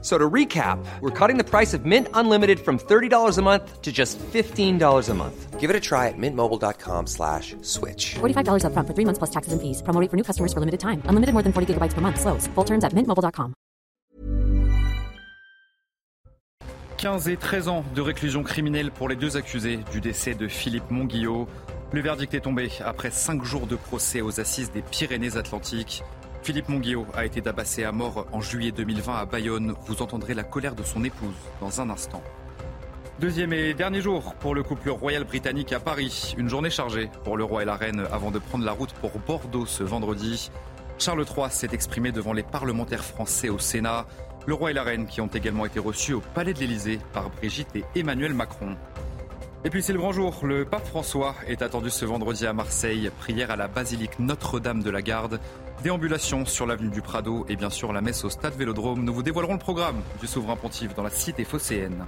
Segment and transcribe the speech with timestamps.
[0.00, 3.90] So to recap, we're cutting the price of Mint Unlimited from $30 a month to
[3.90, 5.58] just $15 a month.
[5.58, 8.14] Give it a try at mintmobile.com slash switch.
[8.20, 9.82] $45 up front for three months plus taxes and fees.
[9.82, 11.02] Promo rate for new customers for limited time.
[11.06, 12.20] Unlimited more than 40 gigabytes per month.
[12.20, 12.46] Slows.
[12.54, 13.54] Full terms at mintmobile.com.
[16.98, 20.90] 15 et 13 ans de réclusion criminelle pour les deux accusés du décès de Philippe
[20.90, 21.46] Monguillot.
[21.92, 26.02] Le verdict est tombé après 5 jours de procès aux assises des Pyrénées-Atlantiques.
[26.42, 29.74] Philippe Monguillot a été tabassé à mort en juillet 2020 à Bayonne.
[29.86, 32.22] Vous entendrez la colère de son épouse dans un instant.
[33.20, 36.34] Deuxième et dernier jour pour le couple royal britannique à Paris.
[36.38, 39.18] Une journée chargée pour le roi et la reine avant de prendre la route pour
[39.18, 40.50] Bordeaux ce vendredi.
[40.98, 44.06] Charles III s'est exprimé devant les parlementaires français au Sénat.
[44.46, 47.28] Le roi et la reine qui ont également été reçus au Palais de l'Élysée par
[47.30, 48.76] Brigitte et Emmanuel Macron.
[49.64, 53.10] Et puis c'est le grand jour, le pape François est attendu ce vendredi à Marseille,
[53.18, 55.40] prière à la basilique Notre-Dame de la Garde,
[55.82, 59.04] déambulation sur l'avenue du Prado et bien sûr la messe au stade Vélodrome.
[59.04, 62.06] Nous vous dévoilerons le programme du souverain pontife dans la cité phocéenne.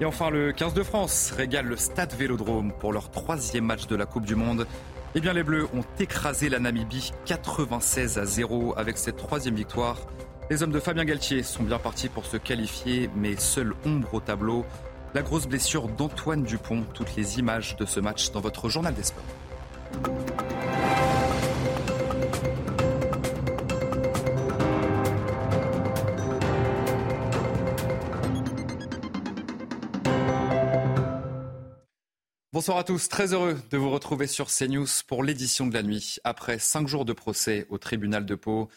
[0.00, 3.96] Et enfin le 15 de France régale le stade Vélodrome pour leur troisième match de
[3.96, 4.66] la Coupe du Monde.
[5.14, 9.96] Eh bien les Bleus ont écrasé la Namibie 96 à 0 avec cette troisième victoire.
[10.50, 14.20] Les hommes de Fabien Galtier sont bien partis pour se qualifier, mais seule ombre au
[14.20, 14.66] tableau,
[15.14, 16.84] la grosse blessure d'Antoine Dupont.
[16.94, 20.31] Toutes les images de ce match dans votre journal des sports.
[32.62, 36.18] Bonsoir à tous, très heureux de vous retrouver sur CNews pour l'édition de la nuit.
[36.22, 38.68] Après cinq jours de procès au tribunal de Pau,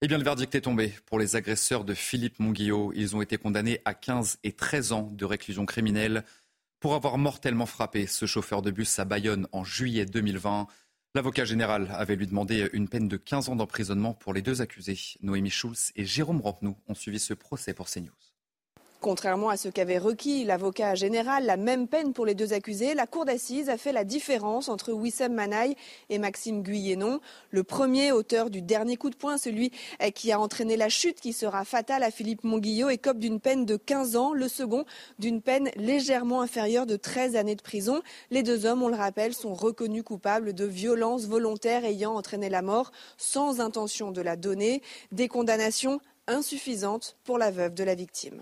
[0.00, 2.94] eh bien, le verdict est tombé pour les agresseurs de Philippe Monguillot.
[2.94, 6.24] Ils ont été condamnés à 15 et 13 ans de réclusion criminelle
[6.80, 10.66] pour avoir mortellement frappé ce chauffeur de bus à Bayonne en juillet 2020.
[11.14, 14.98] L'avocat général avait lui demandé une peine de 15 ans d'emprisonnement pour les deux accusés.
[15.20, 18.33] Noémie Schulz et Jérôme Rampenou ont suivi ce procès pour CNews.
[19.04, 23.06] Contrairement à ce qu'avait requis l'avocat général, la même peine pour les deux accusés, la
[23.06, 25.76] cour d'assises a fait la différence entre Wissem Manaï
[26.08, 27.20] et Maxime Guyenon.
[27.50, 29.72] Le premier, auteur du dernier coup de poing, celui
[30.14, 33.76] qui a entraîné la chute qui sera fatale à Philippe Monguillot, écope d'une peine de
[33.76, 34.32] 15 ans.
[34.32, 34.86] Le second,
[35.18, 38.00] d'une peine légèrement inférieure de 13 années de prison.
[38.30, 42.62] Les deux hommes, on le rappelle, sont reconnus coupables de violences volontaires ayant entraîné la
[42.62, 44.80] mort sans intention de la donner.
[45.12, 48.40] Des condamnations insuffisantes pour la veuve de la victime.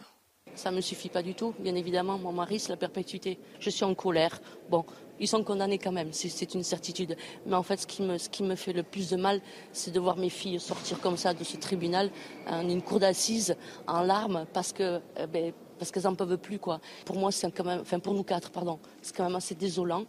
[0.55, 2.19] Ça ne me suffit pas du tout, bien évidemment.
[2.19, 3.39] Mon mari, c'est la perpétuité.
[3.59, 4.41] Je suis en colère.
[4.69, 4.85] Bon,
[5.19, 7.17] ils sont condamnés quand même, c'est une certitude.
[7.47, 8.03] Mais en fait, ce qui,
[8.43, 9.41] me, fait le plus de mal,
[9.73, 12.11] c'est de voir mes filles sortir comme ça de ce tribunal,
[12.47, 14.75] en une cour d'assises, en larmes, parce.
[14.79, 15.53] Eh ben,
[15.93, 16.59] qu'elles n'en peuvent plus.
[16.59, 20.05] Pour moi, c'est quand même, enfin pour nous quatre, pardon, c'est quand même assez désolant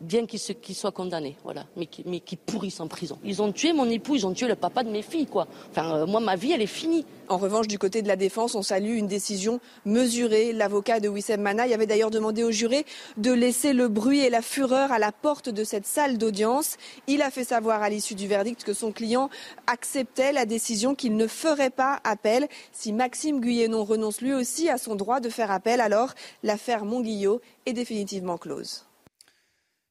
[0.00, 3.18] bien qu'ils soient condamnés, voilà, mais qui, pourrissent en prison.
[3.24, 5.46] Ils ont tué mon époux, ils ont tué le papa de mes filles, quoi.
[5.70, 7.06] Enfin, euh, moi, ma vie, elle est finie.
[7.28, 10.52] En revanche, du côté de la défense, on salue une décision mesurée.
[10.52, 12.84] L'avocat de Wissem Manaï avait d'ailleurs demandé au juré
[13.16, 16.76] de laisser le bruit et la fureur à la porte de cette salle d'audience.
[17.06, 19.30] Il a fait savoir à l'issue du verdict que son client
[19.66, 22.48] acceptait la décision qu'il ne ferait pas appel.
[22.72, 27.40] Si Maxime Guyenon renonce lui aussi à son droit de faire appel, alors l'affaire Monguillot
[27.66, 28.84] est définitivement close.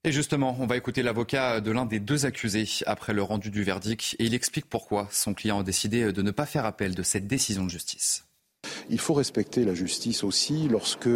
[0.04, 3.62] Et justement, on va écouter l'avocat de l'un des deux accusés après le rendu du
[3.62, 7.04] verdict et il explique pourquoi son client a décidé de ne pas faire appel de
[7.04, 8.26] cette décision de justice.
[8.90, 11.10] Il faut respecter la justice aussi lorsque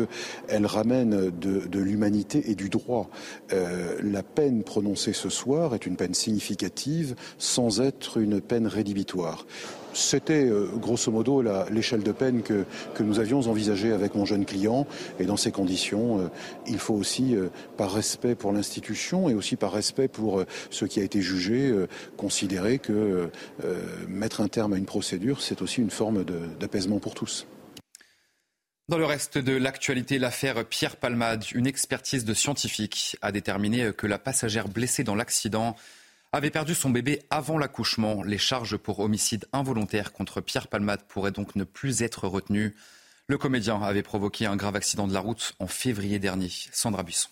[0.47, 3.09] elle ramène de, l'humanité et du droit.
[3.53, 9.47] Euh, la peine prononcée ce soir est une peine significative sans être une peine rédhibitoire.
[9.95, 11.41] C'était euh, grosso modo
[11.71, 12.65] l'échelle de peine que,
[12.99, 14.85] nous avions envisagée avec mon jeune client.
[15.19, 16.27] Et dans ces conditions, euh,
[16.67, 17.47] il faut aussi, euh,
[17.77, 21.73] par respect pour l'institution et aussi par respect pour ce qui a été jugé,
[22.17, 23.29] considérer que
[24.07, 26.25] mettre un terme à une procédure, c'est aussi une forme
[26.59, 27.47] d'apaisement pour tous.
[28.89, 34.07] Dans le reste de l'actualité, l'affaire Pierre Palmade, une expertise de scientifiques a déterminé que
[34.07, 35.75] la passagère blessée dans l'accident
[36.35, 38.21] avait perdu son bébé avant l'accouchement.
[38.21, 42.75] Les charges pour homicide involontaire contre Pierre Palmade pourraient donc ne plus être retenues.
[43.27, 46.51] Le comédien avait provoqué un grave accident de la route en février dernier.
[46.73, 47.29] Sandra Buisson.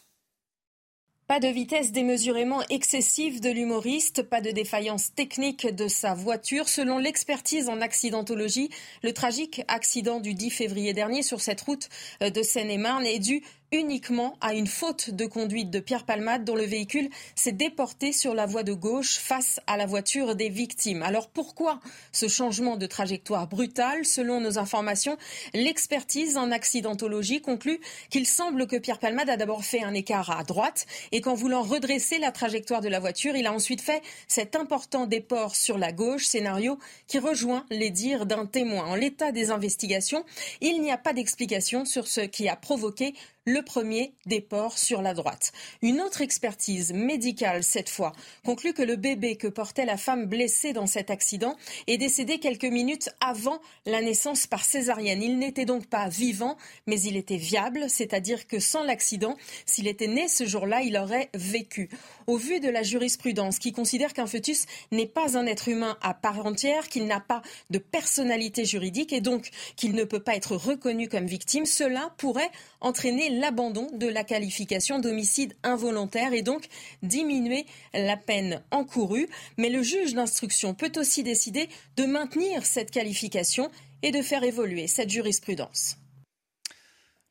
[1.28, 6.70] Pas de vitesse démesurément excessive de l'humoriste, pas de défaillance technique de sa voiture.
[6.70, 8.70] Selon l'expertise en accidentologie,
[9.04, 11.90] le tragique accident du 10 février dernier sur cette route
[12.22, 13.42] de Seine-et-Marne est dû
[13.74, 18.36] uniquement à une faute de conduite de Pierre Palmade dont le véhicule s'est déporté sur
[18.36, 21.02] la voie de gauche face à la voiture des victimes.
[21.02, 21.80] Alors pourquoi
[22.12, 24.06] ce changement de trajectoire brutal?
[24.06, 25.18] Selon nos informations,
[25.56, 27.80] l'expertise en accidentologie conclut
[28.12, 31.64] qu'il semble que Pierre Palmade a d'abord fait un écart à droite et qu'en voulant
[31.64, 35.92] redresser la trajectoire de la voiture, il a ensuite fait cet important déport sur la
[35.92, 36.78] gauche, scénario
[37.08, 38.86] qui rejoint les dires d'un témoin.
[38.86, 40.24] En l'état des investigations,
[40.62, 45.13] il n'y a pas d'explication sur ce qui a provoqué le premier déport sur la
[45.13, 45.51] droite.
[45.81, 48.13] Une autre expertise médicale, cette fois,
[48.45, 51.57] conclut que le bébé que portait la femme blessée dans cet accident
[51.88, 55.22] est décédé quelques minutes avant la naissance par césarienne.
[55.22, 56.57] Il n'était donc pas vivant,
[56.88, 59.36] mais il était viable, c'est-à-dire que sans l'accident,
[59.66, 61.89] s'il était né ce jour-là, il aurait vécu.
[62.28, 66.13] Au vu de la jurisprudence qui considère qu'un fœtus n'est pas un être humain à
[66.13, 70.56] part entière, qu'il n'a pas de personnalité juridique et donc qu'il ne peut pas être
[70.56, 76.68] reconnu comme victime, cela pourrait entraîner l'abandon de la qualification d'homicide involontaire et donc
[77.02, 79.28] diminuer la peine encourue.
[79.58, 83.70] Mais le juge d'instruction peut aussi décider de maintenir cette qualification
[84.02, 85.98] et de faire évoluer cette jurisprudence.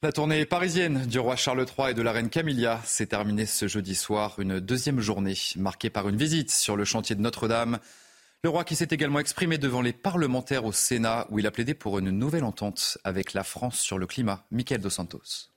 [0.04, 3.68] La tournée parisienne du roi Charles III et de la reine Camilla s'est terminée ce
[3.68, 7.78] jeudi soir, une deuxième journée marquée par une visite sur le chantier de Notre-Dame.
[8.42, 11.74] Le roi qui s'est également exprimé devant les parlementaires au Sénat où il a plaidé
[11.74, 14.44] pour une nouvelle entente avec la France sur le climat.
[14.50, 15.51] Michael Dos Santos.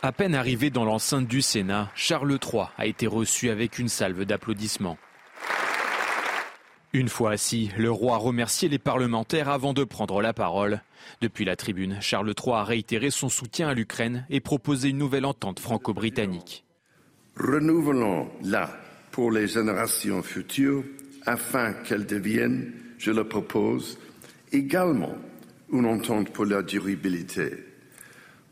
[0.00, 4.24] À peine arrivé dans l'enceinte du Sénat, Charles III a été reçu avec une salve
[4.24, 4.96] d'applaudissements.
[6.92, 10.82] Une fois assis, le roi a remercié les parlementaires avant de prendre la parole.
[11.20, 15.24] Depuis la tribune, Charles III a réitéré son soutien à l'Ukraine et proposé une nouvelle
[15.24, 16.64] entente franco-britannique.
[17.36, 18.70] Renouvelons-la
[19.10, 20.84] pour les générations futures
[21.26, 23.98] afin qu'elle devienne, je le propose,
[24.52, 25.14] également
[25.72, 27.67] une entente pour la durabilité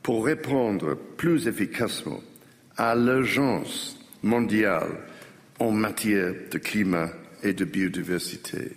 [0.07, 2.21] pour répondre plus efficacement
[2.77, 5.01] à l'urgence mondiale
[5.59, 7.09] en matière de climat
[7.43, 8.77] et de biodiversité.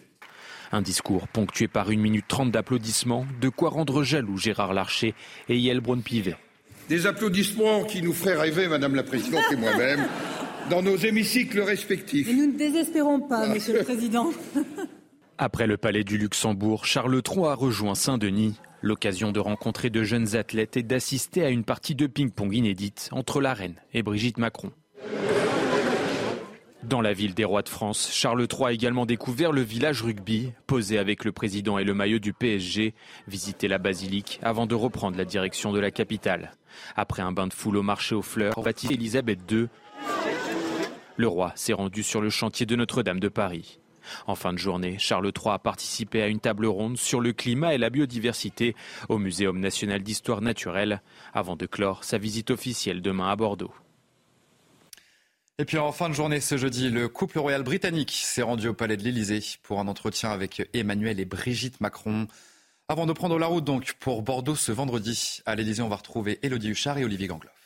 [0.72, 5.14] Un discours ponctué par une minute trente d'applaudissements, de quoi rendre jaloux Gérard Larcher
[5.50, 6.36] et Yael Braun-Pivet.
[6.90, 10.08] Des applaudissements qui nous feraient rêver, Madame la Présidente et moi-même,
[10.72, 12.28] dans nos hémicycles respectifs.
[12.28, 14.32] Et nous ne désespérons pas, Monsieur le Président.
[15.38, 20.36] Après le palais du Luxembourg, Charles III a rejoint Saint-Denis L'occasion de rencontrer de jeunes
[20.36, 24.72] athlètes et d'assister à une partie de ping-pong inédite entre la reine et Brigitte Macron.
[26.84, 30.54] Dans la ville des rois de France, Charles III a également découvert le village rugby,
[30.66, 32.94] posé avec le président et le maillot du PSG,
[33.28, 36.54] visité la basilique avant de reprendre la direction de la capitale.
[36.96, 39.68] Après un bain de foule au marché aux fleurs, baptisé Elisabeth II,
[41.18, 43.79] le roi s'est rendu sur le chantier de Notre-Dame de Paris.
[44.28, 47.74] En fin de journée, Charles III a participé à une table ronde sur le climat
[47.74, 48.76] et la biodiversité
[49.10, 51.02] au Muséum national d'histoire naturelle,
[51.34, 53.74] avant de clore sa visite officielle demain à Bordeaux.
[55.60, 58.74] Et puis en fin de journée ce jeudi, le couple royal britannique s'est rendu au
[58.74, 62.28] palais de l'Élysée pour un entretien avec Emmanuel et Brigitte Macron.
[62.88, 66.40] Avant de prendre la route donc pour Bordeaux ce vendredi, à l'Élysée, on va retrouver
[66.44, 67.59] Élodie Huchard et Olivier Gangloff.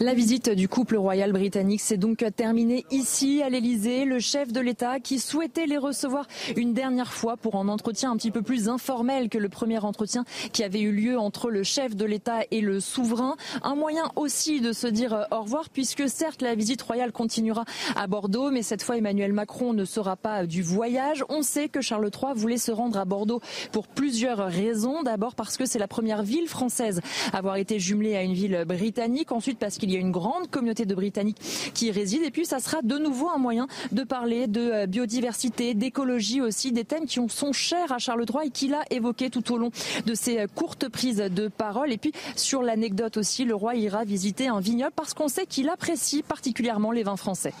[0.00, 4.04] La visite du couple royal britannique s'est donc terminée ici à l'Elysée.
[4.04, 8.16] Le chef de l'État qui souhaitait les recevoir une dernière fois pour un entretien un
[8.16, 11.96] petit peu plus informel que le premier entretien qui avait eu lieu entre le chef
[11.96, 13.34] de l'État et le souverain.
[13.64, 17.64] Un moyen aussi de se dire euh, au revoir puisque certes la visite royale continuera
[17.96, 21.24] à Bordeaux mais cette fois Emmanuel Macron ne sera pas du voyage.
[21.28, 23.40] On sait que Charles III voulait se rendre à Bordeaux
[23.72, 25.02] pour plusieurs raisons.
[25.02, 27.00] D'abord parce que c'est la première ville française
[27.32, 29.32] à avoir été jumelée à une ville britannique.
[29.32, 31.40] Ensuite parce qu'il il y a une grande communauté de Britanniques
[31.74, 32.24] qui y résident.
[32.24, 36.72] Et puis, ça sera de nouveau un moyen de parler de euh, biodiversité, d'écologie aussi,
[36.72, 39.70] des thèmes qui sont chers à Charles III et qu'il a évoqué tout au long
[40.06, 41.92] de ses euh, courtes prises de parole.
[41.92, 45.68] Et puis, sur l'anecdote aussi, le roi ira visiter un vignoble parce qu'on sait qu'il
[45.68, 47.54] apprécie particulièrement les vins français.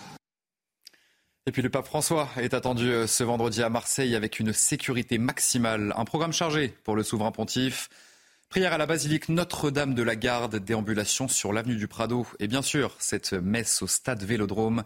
[1.48, 5.16] Et puis le pape François est attendu euh, ce vendredi à Marseille avec une sécurité
[5.16, 5.94] maximale.
[5.96, 7.88] Un programme chargé pour le souverain pontife.
[8.48, 12.62] Prière à la basilique Notre-Dame de la Garde, déambulation sur l'avenue du Prado et bien
[12.62, 14.84] sûr cette messe au stade Vélodrome.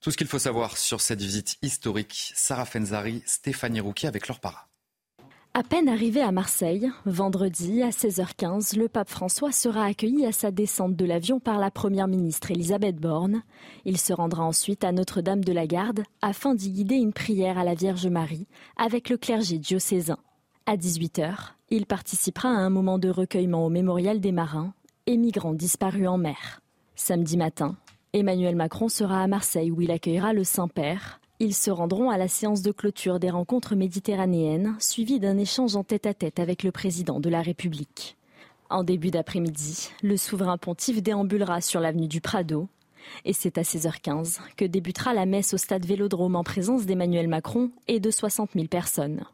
[0.00, 4.40] Tout ce qu'il faut savoir sur cette visite historique, Sarah Fenzari, Stéphanie Rouquet avec leur
[4.40, 4.68] para.
[5.54, 10.50] À peine arrivé à Marseille, vendredi à 16h15, le pape François sera accueilli à sa
[10.50, 13.44] descente de l'avion par la première ministre Elisabeth Borne.
[13.84, 17.62] Il se rendra ensuite à Notre-Dame de la Garde afin d'y guider une prière à
[17.62, 20.18] la Vierge Marie avec le clergé diocésain.
[20.68, 24.74] À 18h, il participera à un moment de recueillement au mémorial des marins
[25.06, 26.60] et migrants disparus en mer.
[26.96, 27.76] Samedi matin,
[28.12, 31.20] Emmanuel Macron sera à Marseille où il accueillera le Saint-Père.
[31.38, 35.84] Ils se rendront à la séance de clôture des rencontres méditerranéennes, suivie d'un échange en
[35.84, 38.16] tête-à-tête avec le président de la République.
[38.68, 42.66] En début d'après-midi, le souverain pontife déambulera sur l'avenue du Prado.
[43.24, 47.70] Et c'est à 16h15 que débutera la messe au stade Vélodrome en présence d'Emmanuel Macron
[47.86, 49.26] et de 60 000 personnes.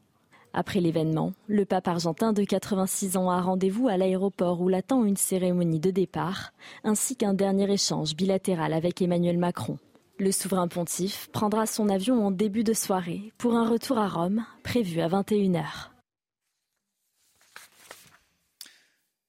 [0.54, 5.16] Après l'événement, le pape argentin de 86 ans a rendez-vous à l'aéroport où l'attend une
[5.16, 6.52] cérémonie de départ,
[6.84, 9.78] ainsi qu'un dernier échange bilatéral avec Emmanuel Macron.
[10.18, 14.44] Le souverain pontife prendra son avion en début de soirée pour un retour à Rome
[14.62, 15.92] prévu à 21h.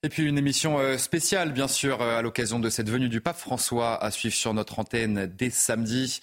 [0.05, 3.21] Et puis une émission euh, spéciale, bien sûr, euh, à l'occasion de cette venue du
[3.21, 6.19] pape François à suivre sur notre antenne dès samedi.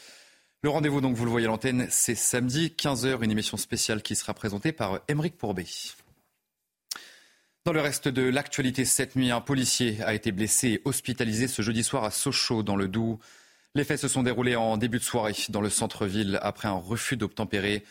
[0.62, 4.14] Le rendez-vous, donc, vous le voyez à l'antenne, c'est samedi, 15h, une émission spéciale qui
[4.14, 5.64] sera présentée par Émeric Pourbet.
[7.64, 11.62] Dans le reste de l'actualité, cette nuit, un policier a été blessé et hospitalisé ce
[11.62, 13.18] jeudi soir à Sochaux, dans le Doubs.
[13.74, 17.16] Les faits se sont déroulés en début de soirée dans le centre-ville après un refus
[17.16, 17.82] d'obtempérer.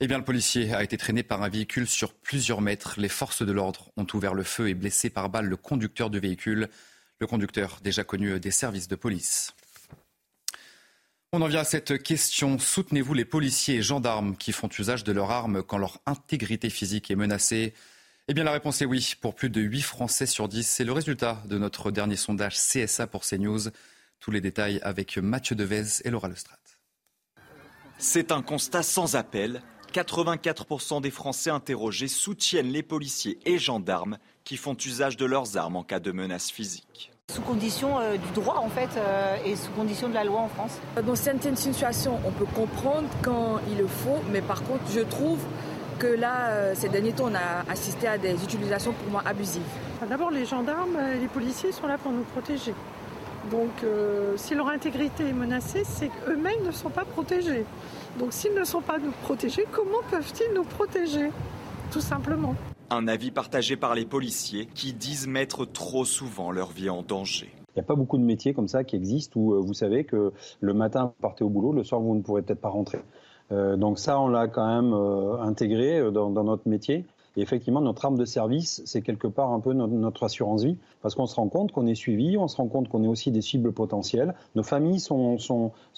[0.00, 2.94] Eh bien, le policier a été traîné par un véhicule sur plusieurs mètres.
[2.98, 6.20] Les forces de l'ordre ont ouvert le feu et blessé par balle le conducteur du
[6.20, 6.70] véhicule.
[7.18, 9.52] Le conducteur, déjà connu des services de police.
[11.36, 12.60] On en vient à cette question.
[12.60, 17.10] Soutenez-vous les policiers et gendarmes qui font usage de leurs armes quand leur intégrité physique
[17.10, 17.74] est menacée?
[18.28, 19.14] Eh bien, la réponse est oui.
[19.20, 23.08] Pour plus de 8 Français sur 10, c'est le résultat de notre dernier sondage CSA
[23.08, 23.62] pour CNews.
[24.20, 26.56] Tous les détails avec Mathieu Devez et Laura Lestrade.
[27.98, 29.60] C'est un constat sans appel.
[29.92, 35.74] 84% des Français interrogés soutiennent les policiers et gendarmes qui font usage de leurs armes
[35.74, 37.10] en cas de menace physique.
[37.32, 40.48] Sous condition euh, du droit en fait euh, et sous condition de la loi en
[40.48, 40.78] France.
[41.04, 45.38] Dans certaines situations, on peut comprendre quand il le faut, mais par contre, je trouve
[45.98, 49.62] que là, euh, ces derniers temps, on a assisté à des utilisations pour moi abusives.
[50.08, 52.74] D'abord, les gendarmes et les policiers sont là pour nous protéger.
[53.50, 53.84] Donc,
[54.36, 57.66] si leur intégrité est menacée, c'est qu'eux-mêmes ne sont pas protégés.
[58.18, 61.30] Donc, s'ils ne sont pas nous protégés, comment peuvent-ils nous protéger
[61.90, 62.54] Tout simplement?
[62.90, 67.50] Un avis partagé par les policiers qui disent mettre trop souvent leur vie en danger.
[67.74, 70.04] Il n'y a pas beaucoup de métiers comme ça qui existent où euh, vous savez
[70.04, 73.00] que le matin vous partez au boulot, le soir vous ne pourrez peut-être pas rentrer.
[73.52, 77.04] Euh, donc ça, on l'a quand même euh, intégré dans, notre métier.
[77.36, 81.14] Et effectivement, notre arme de service, c'est quelque part un peu notre, assurance vie, parce
[81.14, 83.40] qu'on se rend compte qu'on est suivi, on se rend compte qu'on est aussi des
[83.40, 84.34] cibles potentielles.
[84.54, 85.38] Nos familles sont,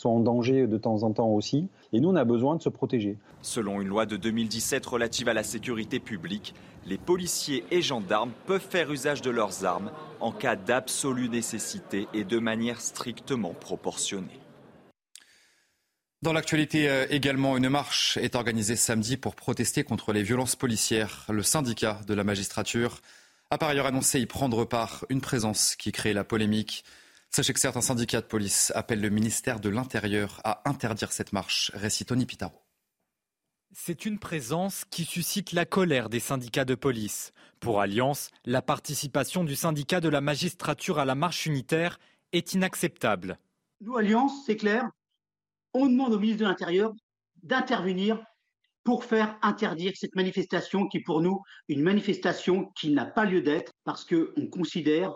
[0.05, 3.19] en danger de temps en temps aussi, et nous, on a besoin de se protéger.
[3.43, 6.55] Selon une loi de 2017 relative à la sécurité publique,
[6.87, 9.91] les policiers et gendarmes peuvent faire usage de leurs armes
[10.21, 14.41] en cas d'absolue nécessité et de manière strictement proportionnée.
[16.23, 21.27] Dans l'actualité euh, également, une marche est organisée samedi pour protester contre les violences policières.
[21.29, 23.01] Le syndicat de la magistrature
[23.51, 26.85] a par ailleurs annoncé y prendre part, une présence qui crée la polémique.
[27.31, 31.71] Sachez que certains syndicats de police appellent le ministère de l'Intérieur à interdire cette marche.
[31.75, 32.63] Récit Tony Pitaro.
[33.75, 37.33] C'est une présence qui suscite la colère des syndicats de police.
[37.61, 41.99] Pour Alliance, la participation du syndicat de la magistrature à la marche unitaire
[42.33, 43.39] est inacceptable.
[43.83, 44.91] Nous, Alliance, c'est clair,
[45.77, 46.93] on demande au ministre de l'Intérieur
[47.43, 48.23] d'intervenir
[48.83, 53.43] pour faire interdire cette manifestation qui est pour nous une manifestation qui n'a pas lieu
[53.43, 55.13] d'être parce qu'on considère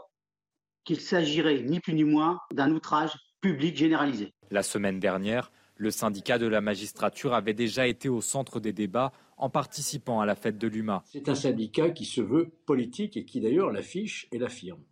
[0.84, 4.32] qu'il s'agirait ni plus ni moins d'un outrage public généralisé.
[4.50, 9.12] La semaine dernière, le syndicat de la magistrature avait déjà été au centre des débats
[9.36, 11.02] en participant à la fête de l'UMA.
[11.06, 14.82] C'est un syndicat qui se veut politique et qui d'ailleurs l'affiche et l'affirme.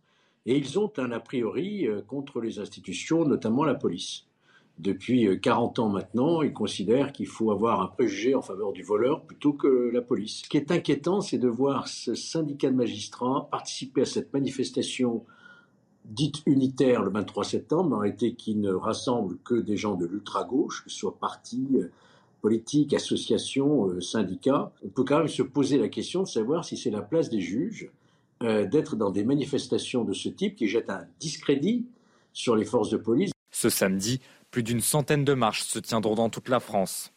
[0.45, 4.28] Et ils ont un a priori euh, contre les institutions, notamment la police.
[4.79, 8.81] Depuis 40 euh, ans maintenant, ils considèrent qu'il faut avoir un préjugé en faveur du
[8.81, 10.43] voleur plutôt que la police.
[10.45, 15.25] Ce qui est inquiétant, c'est de voir ce syndicat de magistrats participer à cette manifestation
[16.05, 20.85] dite unitaire le 23 septembre, en réalité qui ne rassemble que des gens de l'ultra-gauche,
[20.85, 21.91] que ce soit partis, euh,
[22.41, 24.71] politiques, associations, euh, syndicats.
[24.85, 27.41] On peut quand même se poser la question de savoir si c'est la place des
[27.41, 27.91] juges
[28.41, 31.85] d'être dans des manifestations de ce type qui jettent un discrédit
[32.31, 33.31] sur les forces de police.
[33.51, 34.21] Ce samedi,
[34.51, 37.11] plus d'une centaine de marches se tiendront dans toute la France.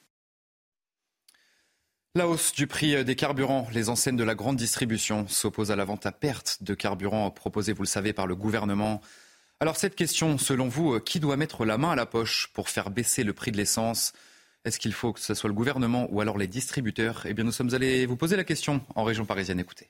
[2.15, 5.87] La hausse du prix des carburants, les enseignes de la grande distribution s'opposent à la
[5.87, 9.01] vente à perte de carburant proposée, vous le savez, par le gouvernement.
[9.61, 12.91] Alors cette question, selon vous, qui doit mettre la main à la poche pour faire
[12.91, 14.13] baisser le prix de l'essence?
[14.65, 17.25] Est-ce qu'il faut que ce soit le gouvernement ou alors les distributeurs?
[17.27, 19.59] Eh bien, nous sommes allés vous poser la question en région parisienne.
[19.59, 19.89] Écoutez.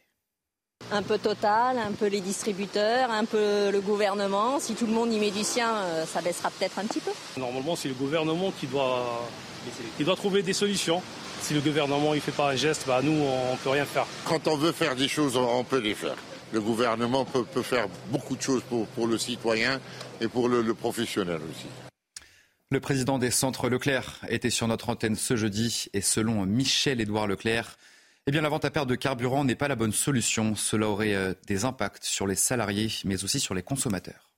[0.90, 4.58] Un peu Total, un peu les distributeurs, un peu le gouvernement.
[4.58, 7.12] Si tout le monde y met du sien, euh, ça baissera peut-être un petit peu.
[7.38, 9.28] Normalement, c'est le gouvernement qui doit,
[9.96, 11.02] qui doit trouver des solutions.
[11.40, 14.06] Si le gouvernement ne fait pas un geste, bah, nous, on ne peut rien faire.
[14.24, 16.16] Quand on veut faire des choses, on peut les faire.
[16.52, 19.80] Le gouvernement peut, faire beaucoup de choses pour, le citoyen
[20.20, 21.66] et pour le, professionnel aussi.
[22.70, 27.78] Le président des centres Leclerc était sur notre antenne ce jeudi et selon Michel-Édouard Leclerc,
[28.28, 30.54] Eh bien, la vente à perte de carburant n'est pas la bonne solution.
[30.54, 34.30] Cela aurait euh, des impacts sur les salariés, mais aussi sur les consommateurs.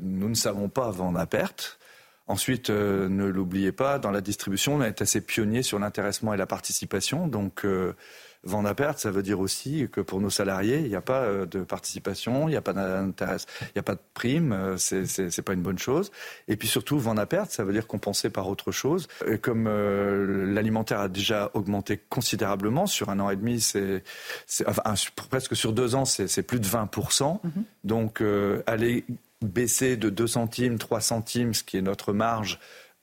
[0.00, 1.80] Nous ne savons pas vendre à perte.
[2.28, 6.36] Ensuite, euh, ne l'oubliez pas, dans la distribution, on est assez pionnier sur l'intéressement et
[6.36, 7.26] la participation.
[7.26, 7.96] Donc, euh,
[8.44, 11.22] vendre à perte, ça veut dire aussi que pour nos salariés, il n'y a pas
[11.22, 15.06] euh, de participation, il n'y a pas il n'y a pas de prime, euh, c'est,
[15.06, 16.10] c'est, pas une bonne chose.
[16.48, 19.06] Et puis surtout, vendre à perte, ça veut dire compenser par autre chose.
[19.26, 24.02] Et comme euh, l'alimentaire a déjà augmenté considérablement sur un an et demi, c'est,
[24.46, 24.94] c'est enfin,
[25.28, 27.40] presque sur deux ans, c'est, c'est plus de 20 mm-hmm.
[27.84, 28.22] Donc,
[28.66, 29.04] aller
[29.40, 32.58] baisser de 2 centimes, 3 centimes, ce qui est notre marge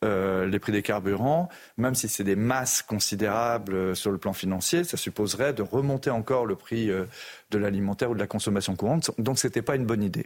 [0.05, 4.31] euh, les prix des carburants, même si c'est des masses considérables euh, sur le plan
[4.31, 7.05] financier, ça supposerait de remonter encore le prix euh,
[7.51, 9.11] de l'alimentaire ou de la consommation courante.
[9.17, 10.25] Donc ce n'était pas une bonne idée.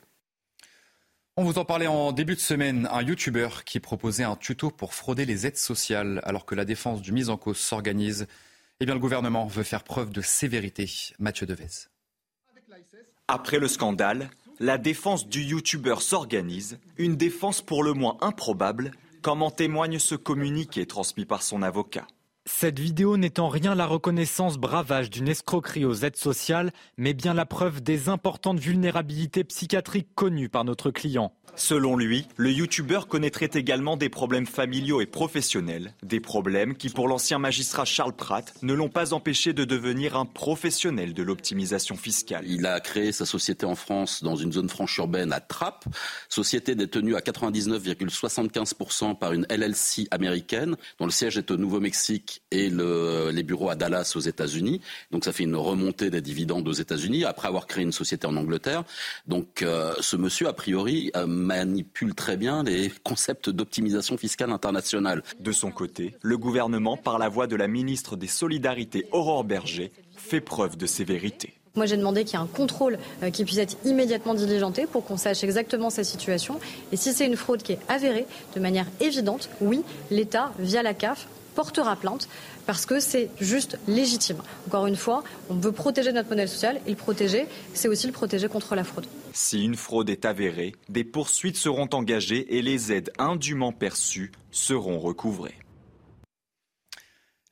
[1.38, 4.94] On vous en parlait en début de semaine, un YouTuber qui proposait un tuto pour
[4.94, 8.27] frauder les aides sociales alors que la défense du mise en cause s'organise.
[8.80, 10.88] Eh bien, le gouvernement veut faire preuve de sévérité.
[11.18, 11.88] Mathieu Devez.
[13.27, 18.92] Après le scandale, la défense du YouTuber s'organise, une défense pour le moins improbable
[19.24, 22.06] comme en témoigne ce communiqué transmis par son avocat?
[22.46, 27.34] Cette vidéo n'est en rien la reconnaissance bravage d'une escroquerie aux aides sociales, mais bien
[27.34, 31.34] la preuve des importantes vulnérabilités psychiatriques connues par notre client.
[31.56, 37.08] Selon lui, le youtubeur connaîtrait également des problèmes familiaux et professionnels, des problèmes qui pour
[37.08, 42.46] l'ancien magistrat Charles Pratt ne l'ont pas empêché de devenir un professionnel de l'optimisation fiscale.
[42.48, 45.86] Il a créé sa société en France dans une zone franche urbaine à Trappes,
[46.28, 52.70] société détenue à 99,75% par une LLC américaine dont le siège est au Nouveau-Mexique et
[52.70, 54.82] le, les bureaux à Dallas aux États-Unis.
[55.12, 58.36] Donc ça fait une remontée des dividendes aux États-Unis après avoir créé une société en
[58.36, 58.84] Angleterre.
[59.28, 65.24] Donc euh, ce monsieur a priori euh, manipule très bien les concepts d'optimisation fiscale internationale.
[65.40, 69.92] De son côté, le gouvernement, par la voix de la ministre des Solidarités, Aurore Berger,
[70.16, 71.54] fait preuve de sévérité.
[71.75, 75.04] Moi, j'ai demandé qu'il y ait un contrôle euh, qui puisse être immédiatement diligenté pour
[75.04, 76.60] qu'on sache exactement sa situation.
[76.92, 80.94] Et si c'est une fraude qui est avérée de manière évidente, oui, l'État, via la
[80.94, 82.27] CAF, portera plainte
[82.65, 84.41] parce que c'est juste légitime.
[84.67, 88.13] Encore une fois, on veut protéger notre modèle social et le protéger, c'est aussi le
[88.13, 89.05] protéger contre la fraude.
[89.33, 95.00] Si une fraude est avérée, des poursuites seront engagées et les aides indûment perçues seront
[95.00, 95.55] recouvrées.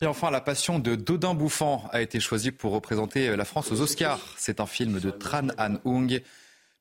[0.04, 3.82] Et enfin, La Passion de Dodin Bouffant a été choisie pour représenter la France aux
[3.82, 4.20] Oscars.
[4.36, 6.22] C'est un film de Tran Han Hung.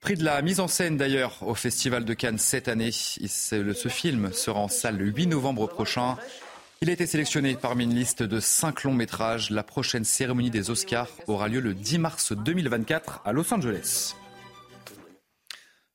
[0.00, 2.90] Prix de la mise en scène d'ailleurs au Festival de Cannes cette année.
[2.90, 6.16] Ce film sera en salle le 8 novembre prochain.
[6.82, 9.50] Il a été sélectionné parmi une liste de cinq longs métrages.
[9.50, 14.14] La prochaine cérémonie des Oscars aura lieu le 10 mars 2024 à Los Angeles.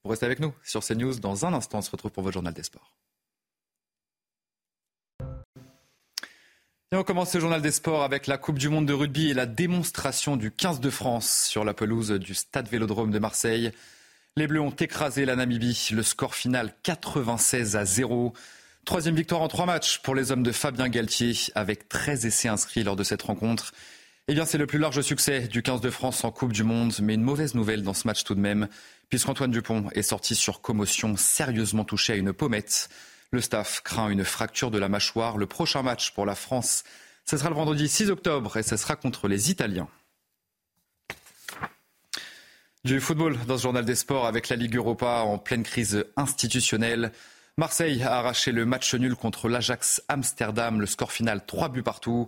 [0.04, 1.15] Vous restez avec nous sur CNews.
[1.15, 2.95] Dans un instant, on se retrouve pour votre journal des sports.
[6.91, 9.48] On commence ce journal des sports avec la Coupe du Monde de rugby et la
[9.48, 13.71] démonstration du 15 de France sur la pelouse du Stade Vélodrome de Marseille.
[14.38, 15.89] Les Bleus ont écrasé la Namibie.
[15.93, 18.36] Le score final 96 à 0.
[18.86, 22.84] Troisième victoire en trois matchs pour les hommes de Fabien Galtier, avec 13 essais inscrits
[22.84, 23.74] lors de cette rencontre.
[24.28, 26.93] Eh bien, c'est le plus large succès du 15 de France en Coupe du Monde,
[27.02, 28.67] mais une mauvaise nouvelle dans ce match tout de même,
[29.10, 32.89] puisqu'Antoine Dupont est sorti sur commotion, sérieusement touché à une pommette.
[33.32, 35.39] Le staff craint une fracture de la mâchoire.
[35.39, 36.84] Le prochain match pour la France,
[37.26, 39.89] ce sera le vendredi 6 octobre et ce sera contre les Italiens.
[42.84, 47.12] Du football dans ce journal des sports avec la Ligue Europa en pleine crise institutionnelle.
[47.57, 50.81] Marseille a arraché le match nul contre l'Ajax Amsterdam.
[50.81, 52.27] Le score final 3 buts partout.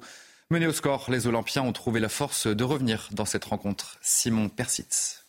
[0.49, 3.97] Mené au score, les Olympiens ont trouvé la force de revenir dans cette rencontre.
[3.99, 5.25] Simon Persitz.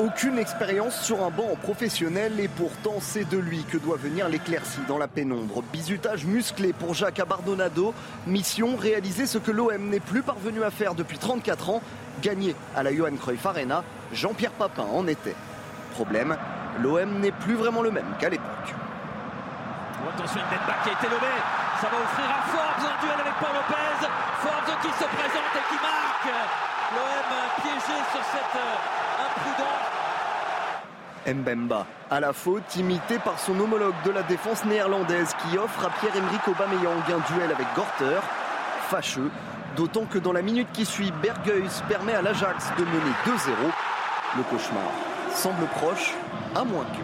[0.00, 4.80] Aucune expérience sur un banc professionnel et pourtant c'est de lui que doit venir l'éclaircie
[4.88, 5.62] dans la pénombre.
[5.72, 7.94] Bisutage musclé pour Jacques Abardonado.
[8.26, 11.82] Mission réaliser ce que l'OM n'est plus parvenu à faire depuis 34 ans,
[12.22, 13.84] gagner à la Johan Cruyff Arena.
[14.12, 15.36] Jean-Pierre Papin en était.
[15.92, 16.36] Problème,
[16.78, 18.74] l'OM n'est plus vraiment le même qu'à l'époque.
[20.14, 21.32] attention, Mbemba qui a été levé.
[21.80, 24.08] Ça va offrir à Forbes un duel avec Paul Lopez.
[24.40, 26.30] Forbes qui se présente et qui marque.
[26.94, 27.30] L'OM
[27.62, 29.90] piégé sur cette euh, imprudence.
[31.26, 35.90] Mbemba à la faute, imité par son homologue de la défense néerlandaise qui offre à
[35.90, 38.20] Pierre-Emerick Aubameyang un duel avec Gorter.
[38.88, 39.30] Fâcheux,
[39.76, 43.52] d'autant que dans la minute qui suit, Bergeus permet à l'Ajax de mener 2-0.
[44.36, 44.90] Le cauchemar
[45.32, 46.14] semble proche,
[46.54, 46.98] à moins que.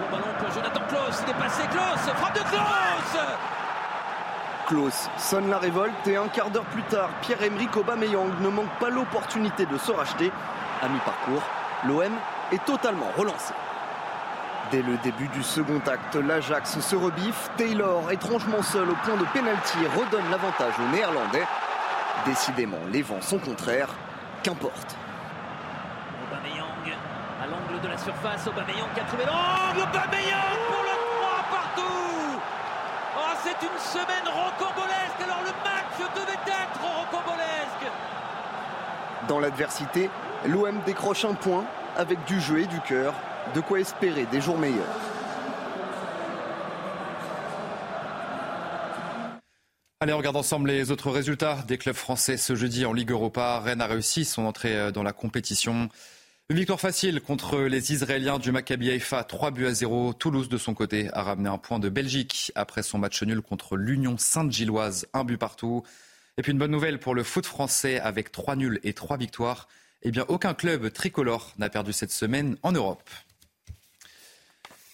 [0.00, 3.26] Le ballon pour Jonathan Klaus, il est passé Klaus, frappe de Klaus
[4.68, 8.90] Klaus sonne la révolte et un quart d'heure plus tard, Pierre-Emerick Aubameyang ne manque pas
[8.90, 10.30] l'opportunité de se racheter.
[10.82, 11.42] À mi-parcours,
[11.86, 12.12] l'OM
[12.52, 13.52] est totalement relancé.
[14.70, 17.50] Dès le début du second acte, l'Ajax se rebiffe.
[17.56, 21.46] Taylor, étrangement seul au point de pénalty, redonne l'avantage aux Néerlandais.
[22.24, 23.90] Décidément, les vents sont contraires.
[24.42, 24.96] Qu'importe.
[27.42, 28.46] À l'angle de la surface.
[28.46, 29.80] Aubameyang qui a trouvé l'angle.
[29.80, 32.40] Aubameyang pour le 3 partout.
[33.18, 35.20] Oh, c'est une semaine rocambolesque.
[35.24, 37.90] Alors le match devait être rocambolesque.
[39.26, 40.08] Dans l'adversité,
[40.46, 41.64] l'OM décroche un point
[41.96, 43.12] avec du jeu et du cœur.
[43.56, 44.86] De quoi espérer des jours meilleurs.
[49.98, 53.58] Allez, on regarde ensemble les autres résultats des clubs français ce jeudi en Ligue Europa.
[53.58, 55.88] Rennes a réussi son entrée euh, dans la compétition.
[56.50, 60.12] Une victoire facile contre les Israéliens du Maccabi Haïfa, 3 buts à 0.
[60.12, 63.76] Toulouse, de son côté, a ramené un point de Belgique après son match nul contre
[63.76, 65.82] l'Union Sainte-Gilloise, un but partout.
[66.36, 69.68] Et puis une bonne nouvelle pour le foot français avec 3 nuls et 3 victoires.
[70.02, 73.08] Eh bien, aucun club tricolore n'a perdu cette semaine en Europe.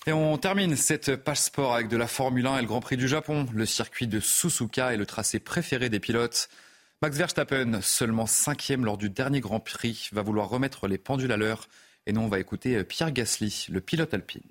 [0.06, 2.98] Et on termine cette page sport avec de la Formule 1 et le Grand Prix
[2.98, 3.48] du Japon.
[3.52, 6.48] Le circuit de Suzuka est le tracé préféré des pilotes.
[7.00, 11.36] Max Verstappen, seulement cinquième lors du dernier Grand Prix, va vouloir remettre les pendules à
[11.36, 11.68] l'heure.
[12.06, 14.42] Et nous, on va écouter Pierre Gasly, le pilote alpine.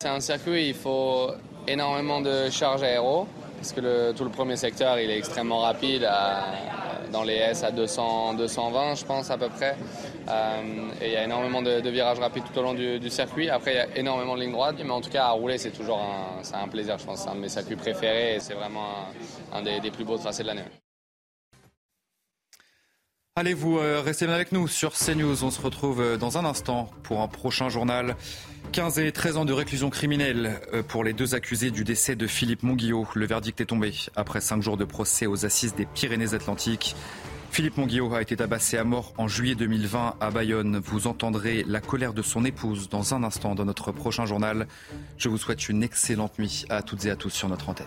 [0.00, 1.32] C'est un circuit, il faut
[1.68, 6.08] énormément de charge aéro, parce que tout le premier secteur, il est extrêmement rapide,
[7.12, 9.76] dans les S à 200, 220, je pense, à peu près.
[10.30, 10.62] Euh,
[11.02, 13.50] et il y a énormément de, virages rapides tout au long du, circuit.
[13.50, 15.72] Après, il y a énormément de lignes droites, mais en tout cas, à rouler, c'est
[15.72, 17.24] toujours un, un plaisir, je pense.
[17.24, 19.08] C'est un de mes circuits préférés et c'est vraiment
[19.52, 20.64] un, des, des plus beaux tracés de l'année.
[23.34, 25.42] Allez, vous euh, restez bien avec nous sur CNews.
[25.42, 28.14] On se retrouve euh, dans un instant pour un prochain journal.
[28.72, 32.26] 15 et 13 ans de réclusion criminelle euh, pour les deux accusés du décès de
[32.26, 33.08] Philippe Monguillot.
[33.14, 36.94] Le verdict est tombé après cinq jours de procès aux assises des Pyrénées-Atlantiques.
[37.50, 40.82] Philippe Monguillot a été tabassé à mort en juillet 2020 à Bayonne.
[40.84, 44.66] Vous entendrez la colère de son épouse dans un instant dans notre prochain journal.
[45.16, 47.86] Je vous souhaite une excellente nuit à toutes et à tous sur notre antenne.